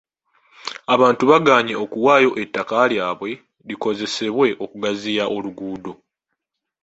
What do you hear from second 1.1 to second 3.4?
baagaanye okuwaayo ettaka lyabwe